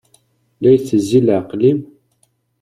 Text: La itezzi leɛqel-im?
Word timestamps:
La 0.61 0.69
itezzi 0.75 1.19
leɛqel-im? 1.21 1.79